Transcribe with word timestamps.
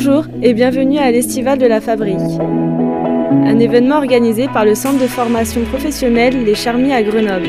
Bonjour 0.00 0.26
et 0.44 0.54
bienvenue 0.54 0.98
à 0.98 1.10
l'Estival 1.10 1.58
de 1.58 1.66
la 1.66 1.80
Fabrique, 1.80 2.20
un 2.20 3.58
événement 3.58 3.96
organisé 3.96 4.46
par 4.46 4.64
le 4.64 4.76
centre 4.76 5.02
de 5.02 5.08
formation 5.08 5.62
professionnelle 5.62 6.44
Les 6.44 6.54
Charmis 6.54 6.92
à 6.92 7.02
Grenoble. 7.02 7.48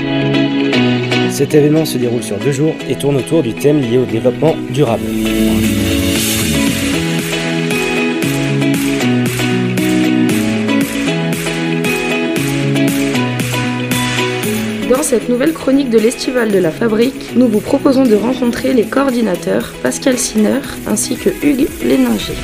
Cet 1.29 1.53
événement 1.53 1.85
se 1.85 1.99
déroule 1.99 2.23
sur 2.23 2.39
deux 2.39 2.51
jours 2.51 2.73
et 2.89 2.95
tourne 2.95 3.17
autour 3.17 3.43
du 3.43 3.53
thème 3.53 3.79
lié 3.79 3.99
au 3.99 4.05
développement 4.05 4.55
durable. 4.71 5.03
Cette 15.09 15.27
nouvelle 15.27 15.53
chronique 15.53 15.89
de 15.89 15.97
l'Estival 15.97 16.51
de 16.51 16.59
la 16.59 16.69
Fabrique, 16.69 17.35
nous 17.35 17.47
vous 17.47 17.61
proposons 17.61 18.03
de 18.03 18.13
rencontrer 18.13 18.75
les 18.75 18.85
coordinateurs 18.85 19.73
Pascal 19.81 20.19
Sinner 20.19 20.59
ainsi 20.85 21.15
que 21.15 21.31
Hugues 21.43 21.67
Léninger. 21.83 22.35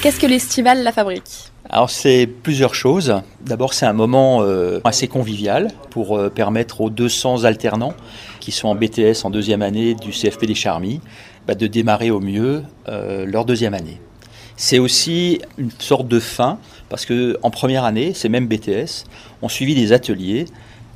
Qu'est-ce 0.00 0.18
que 0.18 0.26
l'Estival 0.26 0.82
La 0.82 0.92
Fabrique? 0.92 1.52
Alors 1.68 1.90
c'est 1.90 2.26
plusieurs 2.26 2.74
choses. 2.74 3.20
D'abord 3.42 3.74
c'est 3.74 3.84
un 3.84 3.92
moment 3.92 4.40
euh, 4.40 4.80
assez 4.84 5.08
convivial 5.08 5.68
pour 5.90 6.16
euh, 6.16 6.30
permettre 6.30 6.80
aux 6.80 6.88
200 6.88 7.44
alternants 7.44 7.92
qui 8.40 8.52
sont 8.52 8.68
en 8.68 8.74
BTS 8.74 9.24
en 9.24 9.28
deuxième 9.28 9.60
année 9.60 9.94
du 9.94 10.12
CFP 10.12 10.46
des 10.46 10.54
Charmis 10.54 11.02
bah, 11.46 11.54
de 11.54 11.66
démarrer 11.66 12.10
au 12.10 12.20
mieux 12.20 12.62
euh, 12.88 13.26
leur 13.26 13.44
deuxième 13.44 13.74
année. 13.74 14.00
C'est 14.56 14.78
aussi 14.78 15.40
une 15.58 15.70
sorte 15.78 16.08
de 16.08 16.20
fin, 16.20 16.58
parce 16.88 17.06
que 17.06 17.38
en 17.42 17.50
première 17.50 17.84
année, 17.84 18.12
ces 18.14 18.28
mêmes 18.28 18.46
BTS 18.46 19.04
ont 19.42 19.48
suivi 19.48 19.74
des 19.74 19.92
ateliers 19.92 20.46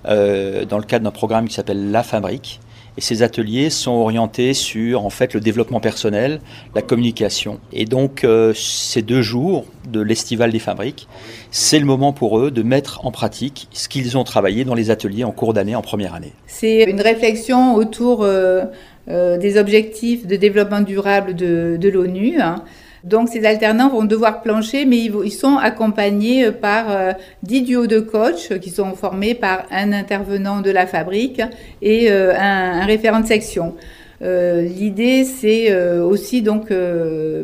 euh, 0.07 0.65
dans 0.65 0.79
le 0.79 0.85
cadre 0.85 1.05
d'un 1.05 1.11
programme 1.11 1.49
qui 1.49 1.55
s'appelle 1.55 1.91
La 1.91 2.03
Fabrique. 2.03 2.61
Et 2.99 3.03
ces 3.03 3.23
ateliers 3.23 3.69
sont 3.69 3.93
orientés 3.93 4.55
sur 4.55 5.05
en 5.05 5.11
fait 5.11 5.35
le 5.35 5.41
développement 5.41 5.81
personnel, 5.81 6.41
la 6.75 6.81
communication. 6.81 7.61
Et 7.73 7.85
donc 7.85 8.25
euh, 8.25 8.55
ces 8.55 9.03
deux 9.03 9.21
jours 9.21 9.67
de 9.87 10.01
l'estival 10.01 10.51
des 10.51 10.59
fabriques, 10.59 11.07
c'est 11.51 11.79
le 11.79 11.85
moment 11.85 12.15
pour 12.15 12.39
eux 12.39 12.51
de 12.51 12.63
mettre 12.63 13.05
en 13.05 13.11
pratique 13.11 13.69
ce 13.73 13.89
qu'ils 13.89 14.17
ont 14.17 14.25
travaillé 14.25 14.65
dans 14.65 14.75
les 14.75 14.91
ateliers 14.91 15.25
en 15.25 15.33
cours 15.33 15.53
d'année, 15.53 15.77
en 15.77 15.83
première 15.83 16.15
année. 16.15 16.33
C'est 16.47 16.85
une 16.85 17.03
réflexion 17.03 17.75
autour 17.75 18.23
euh, 18.23 18.65
des 19.07 19.59
objectifs 19.59 20.27
de 20.27 20.37
développement 20.37 20.81
durable 20.81 21.35
de, 21.37 21.77
de 21.79 21.89
l'ONU. 21.91 22.41
Hein. 22.41 22.65
Donc 23.07 23.29
ces 23.29 23.47
alternants 23.47 23.89
vont 23.89 24.05
devoir 24.05 24.43
plancher, 24.43 24.85
mais 24.85 24.99
ils, 24.99 25.31
sont 25.31 25.59
accompagnés 25.59 26.47
euh, 26.47 26.51
par 26.51 26.91
euh, 26.91 27.13
dix 27.45 27.63
duos 27.63 27.87
de 27.87 28.01
coachs 28.01 28.59
qui 28.59 28.71
sont 28.71 28.95
formés 28.95 29.35
par 29.35 29.65
un 29.71 29.93
intervenant 29.93 30.61
de 30.61 30.73
la 30.73 30.89
fabrique 30.89 31.41
et 31.81 32.11
euh, 32.11 32.35
un, 32.37 32.85
référent 32.85 33.21
de 33.21 33.27
section. 33.27 33.75
L'idée, 34.23 35.25
c'est 35.25 35.79
aussi 36.01 36.41
donc 36.41 36.73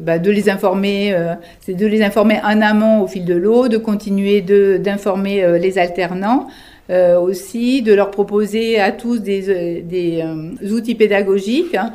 bah, 0.01 0.19
de 0.19 0.31
les 0.31 0.49
informer, 0.49 1.15
c'est 1.61 1.75
de 1.75 1.87
les 1.87 2.03
informer 2.03 2.41
en 2.43 2.63
amont 2.63 3.03
au 3.03 3.07
fil 3.07 3.27
de 3.27 3.35
l'eau, 3.35 3.69
de 3.69 3.77
continuer 3.77 4.41
d'informer 4.41 5.59
les 5.59 5.77
alternants. 5.77 6.47
aussi 6.89 7.83
de 7.83 7.93
leur 7.93 8.11
proposer 8.11 8.81
à 8.81 8.91
tous 8.91 9.19
des, 9.21 9.83
des 9.83 10.25
outils 10.73 10.95
pédagogiques 10.95 11.75
hein, 11.75 11.93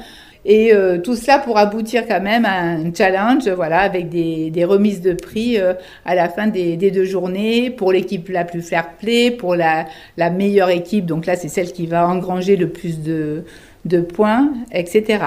et 0.50 0.74
euh, 0.74 0.98
tout 0.98 1.18
cela 1.18 1.40
pour 1.40 1.58
aboutir 1.58 2.08
quand 2.08 2.22
même 2.22 2.46
à 2.46 2.62
un 2.62 2.94
challenge, 2.94 3.50
voilà, 3.50 3.82
avec 3.82 4.08
des, 4.08 4.50
des 4.50 4.64
remises 4.64 5.02
de 5.02 5.12
prix 5.12 5.60
euh, 5.60 5.74
à 6.06 6.16
la 6.16 6.30
fin 6.30 6.48
des, 6.48 6.78
des 6.78 6.90
deux 6.90 7.04
journées 7.04 7.70
pour 7.70 7.92
l'équipe 7.92 8.30
la 8.30 8.46
plus 8.46 8.62
fair 8.62 8.96
play, 8.98 9.30
pour 9.30 9.58
la, 9.58 9.88
la 10.16 10.30
meilleure 10.30 10.70
équipe. 10.70 11.06
Donc 11.06 11.26
là, 11.26 11.36
c'est 11.36 11.50
celle 11.50 11.74
qui 11.74 11.86
va 11.86 12.08
engranger 12.08 12.56
le 12.56 12.70
plus 12.70 13.02
de, 13.02 13.44
de 13.84 14.00
points, 14.00 14.54
etc. 14.72 15.20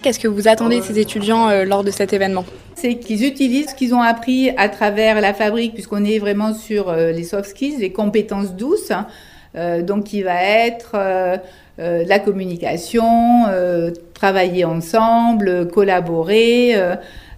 Qu'est-ce 0.00 0.18
que 0.18 0.28
vous 0.28 0.48
attendez 0.48 0.78
de 0.78 0.84
ces 0.84 0.98
étudiants 0.98 1.50
euh, 1.50 1.66
lors 1.66 1.84
de 1.84 1.90
cet 1.90 2.14
événement? 2.14 2.46
C'est 2.74 2.94
qu'ils 2.94 3.26
utilisent 3.26 3.68
ce 3.68 3.74
qu'ils 3.74 3.94
ont 3.94 4.00
appris 4.00 4.48
à 4.56 4.70
travers 4.70 5.20
la 5.20 5.34
fabrique, 5.34 5.74
puisqu'on 5.74 6.06
est 6.06 6.18
vraiment 6.18 6.54
sur 6.54 6.94
les 6.94 7.24
soft 7.24 7.50
skills, 7.50 7.76
les 7.80 7.92
compétences 7.92 8.54
douces. 8.54 8.92
Hein. 9.54 9.82
donc, 9.82 10.04
qui 10.04 10.22
va 10.22 10.42
être 10.42 10.96
euh, 11.80 12.02
la 12.08 12.18
communication, 12.18 13.46
euh, 13.48 13.92
travailler 14.12 14.64
ensemble, 14.64 15.68
collaborer, 15.68 16.72
euh, 16.74 16.96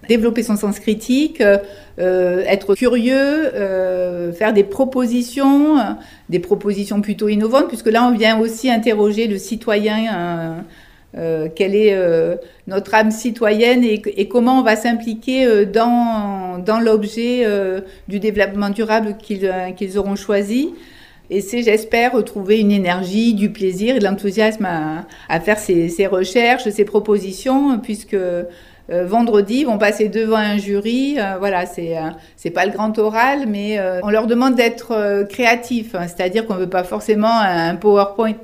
développer 0.09 0.41
son 0.41 0.55
sens 0.55 0.79
critique, 0.79 1.43
être 1.99 2.73
curieux, 2.73 3.51
faire 4.33 4.51
des 4.51 4.63
propositions, 4.63 5.77
des 6.29 6.39
propositions 6.39 7.01
plutôt 7.01 7.29
innovantes, 7.29 7.67
puisque 7.67 7.85
là 7.87 8.03
on 8.07 8.11
vient 8.11 8.39
aussi 8.39 8.71
interroger 8.71 9.27
le 9.27 9.37
citoyen. 9.37 10.65
quelle 11.13 11.75
est 11.75 11.95
notre 12.65 12.95
âme 12.95 13.11
citoyenne 13.11 13.83
et, 13.83 14.27
comment 14.27 14.59
on 14.59 14.63
va 14.63 14.75
s'impliquer 14.75 15.67
dans, 15.67 16.57
dans 16.57 16.79
l'objet 16.79 17.45
du 18.07 18.19
développement 18.19 18.71
durable 18.71 19.15
qu'ils 19.19 19.99
auront 19.99 20.15
choisi. 20.15 20.73
Et 21.33 21.39
c'est, 21.39 21.63
j'espère, 21.63 22.11
retrouver 22.11 22.59
une 22.59 22.73
énergie, 22.73 23.33
du 23.33 23.53
plaisir 23.53 23.95
et 23.95 23.99
de 23.99 24.03
l'enthousiasme 24.03 24.65
à, 24.65 25.39
faire 25.39 25.57
ces, 25.57 26.05
recherches, 26.05 26.67
ces 26.69 26.83
propositions, 26.83 27.79
puisque 27.79 28.17
vendredi, 28.91 29.59
ils 29.59 29.65
vont 29.65 29.77
passer 29.77 30.09
devant 30.09 30.37
un 30.37 30.57
jury. 30.57 31.15
Euh, 31.17 31.37
voilà, 31.39 31.65
c'est 31.65 31.97
euh, 31.97 32.09
c'est 32.35 32.49
pas 32.49 32.65
le 32.65 32.71
grand 32.71 32.97
oral, 32.99 33.45
mais 33.47 33.79
on 34.03 34.09
leur 34.09 34.27
demande 34.27 34.55
d'être 34.55 35.25
créatifs. 35.29 35.95
Hein. 35.95 36.07
C'est-à-dire 36.07 36.45
qu'on 36.45 36.55
veut 36.55 36.69
pas 36.69 36.83
forcément 36.83 37.39
un 37.39 37.75
PowerPoint 37.75 38.35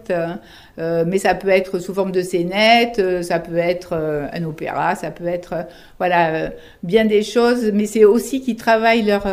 euh, 0.80 1.06
mais 1.08 1.18
ça 1.18 1.34
peut 1.34 1.50
être 1.50 1.80
sous 1.80 1.94
forme 1.94 2.12
de 2.12 2.22
scénette, 2.22 3.00
euh, 3.00 3.24
ça 3.24 3.40
peut 3.40 3.58
être 3.58 3.94
euh, 3.94 4.28
un 4.32 4.44
opéra, 4.44 4.94
ça 4.94 5.10
peut 5.10 5.26
être 5.26 5.66
voilà 5.98 6.52
bien 6.84 7.06
des 7.06 7.24
choses, 7.24 7.72
mais 7.74 7.88
c'est 7.88 8.06
aussi 8.06 8.42
qu'ils 8.42 8.58
travaillent 8.58 9.04
leur, 9.04 9.26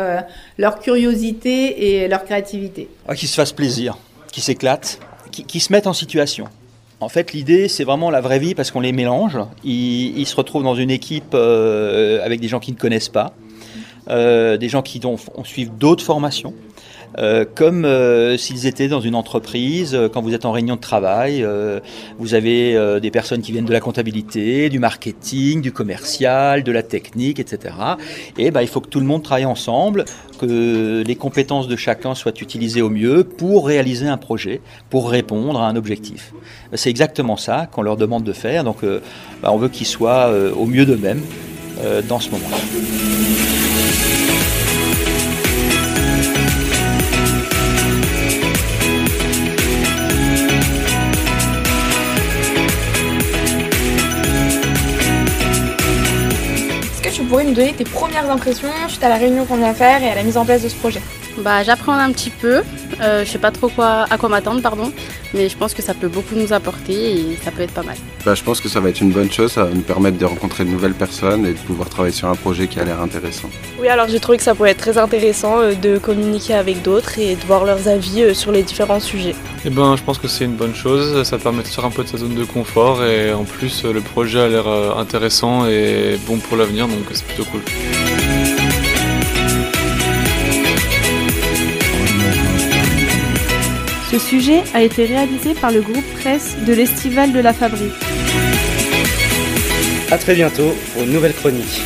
leur 0.57 0.79
curiosité 0.79 2.03
et 2.03 2.07
leur 2.07 2.25
créativité. 2.25 2.89
Ah, 3.07 3.15
qu'ils 3.15 3.29
se 3.29 3.35
fassent 3.35 3.51
plaisir, 3.51 3.97
qu'ils 4.31 4.41
s'éclatent, 4.41 4.99
qu'ils 5.31 5.61
se 5.61 5.71
mettent 5.71 5.87
en 5.87 5.93
situation. 5.93 6.45
En 7.05 7.09
fait, 7.09 7.33
l'idée, 7.33 7.67
c'est 7.67 7.83
vraiment 7.83 8.09
la 8.09 8.19
vraie 8.19 8.39
vie 8.39 8.55
parce 8.55 8.71
qu'on 8.71 8.79
les 8.79 8.91
mélange. 8.91 9.37
Ils, 9.63 10.25
se 10.25 10.35
retrouvent 10.35 10.63
dans 10.63 10.73
une 10.73 10.89
équipe 10.89 11.35
avec 11.35 12.39
des 12.39 12.47
gens 12.47 12.59
qui 12.59 12.71
ne 12.71 12.77
connaissent 12.77 13.09
pas, 13.09 13.35
des 14.09 14.69
gens 14.69 14.81
qui 14.81 14.99
ont, 15.05 15.17
suivent 15.43 15.77
d'autres 15.77 16.03
formations. 16.03 16.55
Euh, 17.17 17.45
comme 17.55 17.85
euh, 17.85 18.37
s'ils 18.37 18.65
étaient 18.65 18.87
dans 18.87 18.99
une 18.99 19.15
entreprise, 19.15 19.95
euh, 19.95 20.09
quand 20.09 20.21
vous 20.21 20.33
êtes 20.33 20.45
en 20.45 20.51
réunion 20.51 20.75
de 20.75 20.81
travail, 20.81 21.45
vous 22.19 22.33
avez 22.33 22.99
des 22.99 23.11
personnes 23.11 23.41
qui 23.41 23.51
viennent 23.51 23.65
de 23.65 23.71
la 23.71 23.79
comptabilité, 23.79 24.69
du 24.69 24.79
marketing, 24.79 25.61
du 25.61 25.71
commercial, 25.71 26.63
de 26.63 26.71
la 26.71 26.83
technique, 26.83 27.39
etc. 27.39 27.75
Et 28.37 28.51
ben, 28.51 28.61
il 28.61 28.67
faut 28.67 28.81
que 28.81 28.87
tout 28.87 28.99
le 28.99 29.05
monde 29.05 29.23
travaille 29.23 29.45
ensemble, 29.45 30.05
que 30.39 31.03
les 31.05 31.15
compétences 31.15 31.67
de 31.67 31.75
chacun 31.75 32.15
soient 32.15 32.33
utilisées 32.39 32.81
au 32.81 32.89
mieux 32.89 33.23
pour 33.23 33.67
réaliser 33.67 34.07
un 34.07 34.17
projet, 34.17 34.61
pour 34.89 35.09
répondre 35.09 35.59
à 35.59 35.67
un 35.67 35.75
objectif. 35.75 36.33
C'est 36.73 36.89
exactement 36.89 37.37
ça 37.37 37.67
qu'on 37.71 37.81
leur 37.81 37.97
demande 37.97 38.23
de 38.23 38.33
faire, 38.33 38.63
donc 38.63 38.81
ben, 38.81 39.01
on 39.43 39.57
veut 39.57 39.69
qu'ils 39.69 39.87
soient 39.87 40.31
au 40.55 40.65
mieux 40.65 40.85
d'eux-mêmes 40.85 41.21
dans 42.07 42.19
ce 42.19 42.29
moment-là. 42.31 42.57
Pourrais 57.35 57.47
nous 57.47 57.53
donner 57.53 57.73
tes 57.73 57.83
premières 57.83 58.31
impressions 58.31 58.69
suite 58.87 59.03
à 59.03 59.09
la 59.09 59.15
réunion 59.15 59.43
qu'on 59.43 59.57
vient 59.57 59.73
faire 59.73 60.01
et 60.01 60.09
à 60.09 60.15
la 60.15 60.23
mise 60.23 60.37
en 60.37 60.45
place 60.45 60.63
de 60.63 60.69
ce 60.69 60.75
projet 60.75 61.01
Bah 61.37 61.63
j'apprends 61.63 61.93
un 61.93 62.11
petit 62.11 62.29
peu, 62.29 62.61
euh, 63.01 63.25
je 63.25 63.29
sais 63.29 63.37
pas 63.37 63.51
trop 63.51 63.67
quoi, 63.67 64.05
à 64.09 64.17
quoi 64.17 64.29
m'attendre 64.29 64.61
pardon, 64.61 64.91
mais 65.33 65.49
je 65.49 65.57
pense 65.57 65.73
que 65.73 65.81
ça 65.81 65.93
peut 65.93 66.07
beaucoup 66.07 66.35
nous 66.35 66.53
apporter 66.53 66.93
et 66.93 67.37
ça 67.43 67.51
peut 67.51 67.61
être 67.61 67.73
pas 67.73 67.83
mal. 67.83 67.97
Bah, 68.25 68.35
je 68.35 68.43
pense 68.43 68.61
que 68.61 68.69
ça 68.69 68.79
va 68.79 68.89
être 68.89 69.01
une 69.01 69.11
bonne 69.11 69.29
chose, 69.29 69.51
ça 69.51 69.65
va 69.65 69.73
nous 69.73 69.81
permettre 69.81 70.17
de 70.17 70.25
rencontrer 70.25 70.63
de 70.63 70.69
nouvelles 70.69 70.93
personnes 70.93 71.45
et 71.45 71.51
de 71.51 71.57
pouvoir 71.57 71.89
travailler 71.89 72.13
sur 72.13 72.29
un 72.29 72.35
projet 72.35 72.67
qui 72.67 72.79
a 72.79 72.85
l'air 72.85 73.01
intéressant. 73.01 73.49
Oui 73.79 73.89
alors 73.89 74.07
j'ai 74.07 74.19
trouvé 74.21 74.37
que 74.37 74.43
ça 74.43 74.55
pourrait 74.55 74.71
être 74.71 74.79
très 74.79 74.97
intéressant 74.97 75.59
euh, 75.59 75.73
de 75.73 75.97
communiquer 75.97 76.53
avec 76.53 76.81
d'autres 76.81 77.19
et 77.19 77.35
de 77.35 77.45
voir 77.45 77.65
leurs 77.65 77.89
avis 77.89 78.23
euh, 78.23 78.33
sur 78.33 78.53
les 78.53 78.63
différents 78.63 79.01
sujets. 79.01 79.35
Eh 79.65 79.69
ben 79.69 79.97
je 79.97 80.03
pense 80.03 80.17
que 80.17 80.29
c'est 80.29 80.45
une 80.45 80.55
bonne 80.55 80.75
chose, 80.75 81.23
ça 81.23 81.37
permet 81.37 81.63
de 81.63 81.67
sortir 81.67 81.85
un 81.85 81.91
peu 81.91 82.03
de 82.03 82.07
sa 82.07 82.17
zone 82.17 82.35
de 82.35 82.45
confort 82.45 83.03
et 83.03 83.33
en 83.33 83.43
plus 83.43 83.83
le 83.83 83.99
projet 83.99 84.39
a 84.39 84.47
l'air 84.47 84.67
intéressant 84.97 85.67
et 85.67 86.17
bon 86.27 86.37
pour 86.37 86.55
l'avenir 86.55 86.87
donc 86.87 87.03
c'est 87.11 87.25
plutôt 87.25 87.45
cool. 87.45 87.61
Ce 94.15 94.21
sujet 94.21 94.63
a 94.73 94.81
été 94.81 95.03
réalisé 95.03 95.53
par 95.55 95.71
le 95.71 95.81
groupe 95.81 96.05
presse 96.13 96.55
de 96.65 96.71
l'Estival 96.71 97.33
de 97.33 97.39
la 97.41 97.51
Fabrique. 97.51 97.91
A 100.09 100.17
très 100.17 100.35
bientôt 100.35 100.73
pour 100.93 101.03
une 101.03 101.11
nouvelle 101.11 101.33
chronique. 101.33 101.81